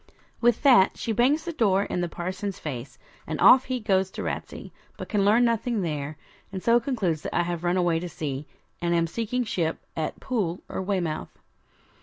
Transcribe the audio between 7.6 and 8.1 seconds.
run away to